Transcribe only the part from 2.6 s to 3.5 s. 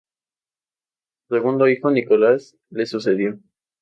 le sucedió.